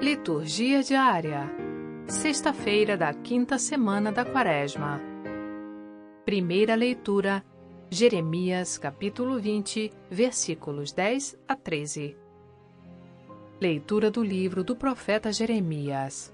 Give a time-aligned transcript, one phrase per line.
[0.00, 1.50] Liturgia diária.
[2.06, 5.00] Sexta-feira da quinta semana da Quaresma.
[6.24, 7.44] Primeira leitura:
[7.90, 12.16] Jeremias, capítulo 20, versículos 10 a 13.
[13.60, 16.32] Leitura do livro do profeta Jeremias.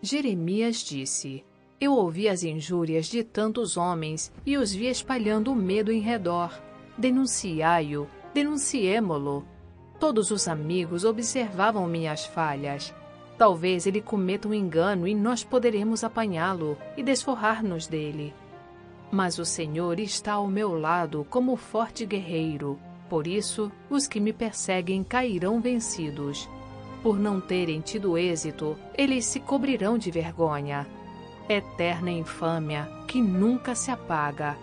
[0.00, 1.44] Jeremias disse:
[1.78, 6.58] Eu ouvi as injúrias de tantos homens e os vi espalhando o medo em redor.
[6.96, 9.57] Denunciai-o, denunciemo-lo
[9.98, 12.94] Todos os amigos observavam minhas falhas.
[13.36, 18.32] Talvez ele cometa um engano e nós poderemos apanhá-lo e desforrar-nos dele.
[19.10, 22.78] Mas o Senhor está ao meu lado como forte guerreiro.
[23.08, 26.48] Por isso, os que me perseguem cairão vencidos.
[27.02, 30.86] Por não terem tido êxito, eles se cobrirão de vergonha.
[31.48, 34.56] Eterna infâmia que nunca se apaga.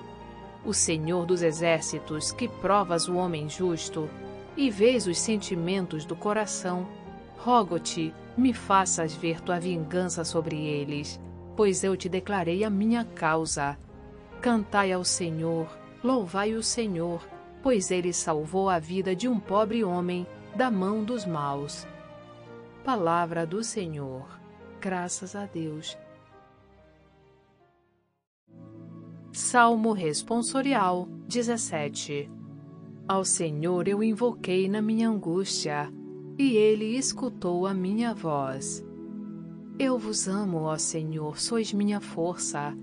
[0.63, 4.09] O Senhor dos Exércitos, que provas o homem justo,
[4.57, 6.87] e vês os sentimentos do coração,
[7.37, 11.19] rogo-te, me faças ver tua vingança sobre eles,
[11.55, 13.77] pois eu te declarei a minha causa.
[14.41, 15.67] Cantai ao Senhor,
[16.03, 17.25] louvai o Senhor,
[17.63, 21.87] pois ele salvou a vida de um pobre homem da mão dos maus.
[22.83, 24.27] Palavra do Senhor.
[24.79, 25.97] Graças a Deus.
[29.31, 32.44] Salmo Responsorial 17
[33.07, 35.91] ao Senhor eu invoquei na minha angústia,
[36.37, 38.83] e ele escutou a minha voz.
[39.77, 42.75] Eu vos amo, ó Senhor, sois minha força,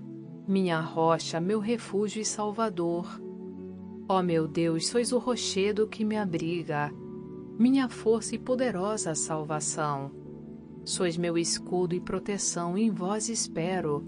[0.47, 3.21] minha rocha, meu refúgio e salvador.
[4.07, 6.91] Ó meu Deus, sois o rochedo que me abriga,
[7.59, 10.11] minha força e poderosa salvação.
[10.85, 14.03] Sois meu escudo e proteção, em vós espero.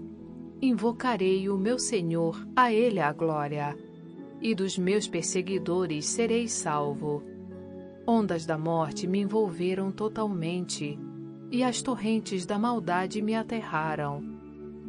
[0.60, 3.76] Invocarei o meu Senhor, a ele a glória
[4.40, 7.22] e dos meus perseguidores serei salvo.
[8.06, 10.98] Ondas da morte me envolveram totalmente,
[11.50, 14.22] e as torrentes da maldade me aterraram.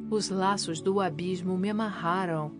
[0.09, 2.52] Os laços do abismo me amarraram,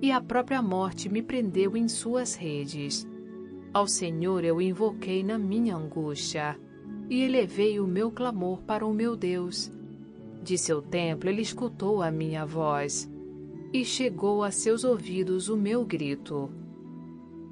[0.00, 3.06] e a própria morte me prendeu em suas redes.
[3.72, 6.58] Ao Senhor eu invoquei na minha angústia,
[7.10, 9.70] e elevei o meu clamor para o meu Deus.
[10.42, 13.10] De seu templo ele escutou a minha voz
[13.72, 16.50] e chegou a seus ouvidos o meu grito.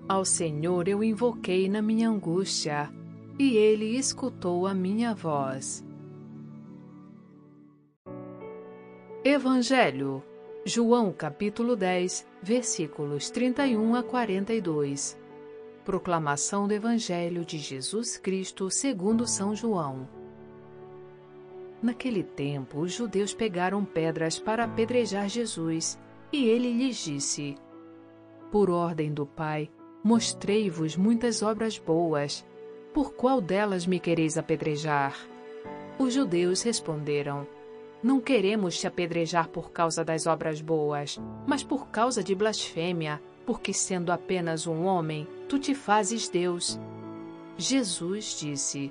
[0.09, 2.93] Ao Senhor eu invoquei na minha angústia,
[3.39, 5.85] e ele escutou a minha voz.
[9.25, 10.23] Evangelho,
[10.67, 15.19] João capítulo 10, versículos 31 a 42.
[15.85, 20.09] Proclamação do Evangelho de Jesus Cristo segundo São João.
[21.85, 25.99] Naquele tempo, os judeus pegaram pedras para apedrejar Jesus
[26.33, 27.57] e ele lhes disse:
[28.51, 29.71] Por ordem do Pai,
[30.03, 32.43] mostrei-vos muitas obras boas.
[32.95, 35.15] Por qual delas me quereis apedrejar?
[35.99, 37.47] Os judeus responderam:
[38.03, 43.75] Não queremos te apedrejar por causa das obras boas, mas por causa de blasfêmia, porque
[43.75, 46.81] sendo apenas um homem, tu te fazes Deus.
[47.59, 48.91] Jesus disse: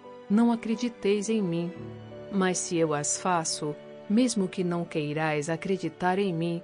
[0.31, 1.71] não acrediteis em mim.
[2.31, 3.75] Mas se eu as faço,
[4.09, 6.63] mesmo que não queirais acreditar em mim,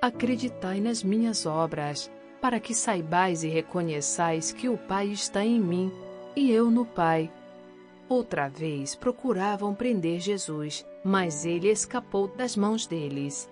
[0.00, 5.92] acreditai nas minhas obras, para que saibais e reconheçais que o Pai está em mim
[6.36, 7.30] e eu no Pai.
[8.08, 13.50] Outra vez procuravam prender Jesus, mas ele escapou das mãos deles.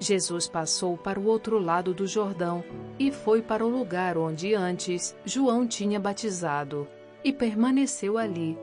[0.00, 2.62] Jesus passou para o outro lado do Jordão
[2.98, 6.86] e foi para o lugar onde antes João tinha batizado,
[7.24, 8.56] e permaneceu ali.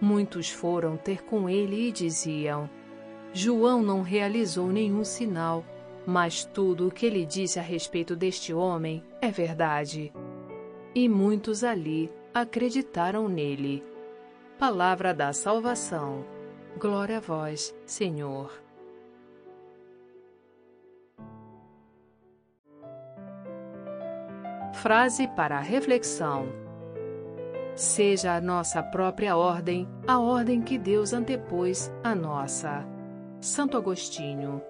[0.00, 2.68] Muitos foram ter com ele e diziam:
[3.32, 5.64] João não realizou nenhum sinal
[6.10, 10.10] mas tudo o que ele disse a respeito deste homem é verdade.
[10.94, 13.84] E muitos ali acreditaram nele.
[14.58, 16.24] Palavra da salvação.
[16.78, 18.50] Glória a vós, Senhor.
[24.72, 26.67] Frase para reflexão.
[27.78, 32.84] Seja a nossa própria ordem a ordem que Deus antepôs à nossa.
[33.40, 34.60] Santo Agostinho.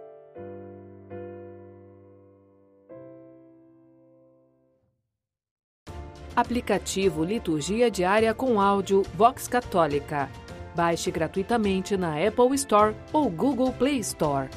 [6.37, 10.29] Aplicativo Liturgia Diária com Áudio Vox Católica.
[10.77, 14.51] Baixe gratuitamente na Apple Store ou Google Play Store.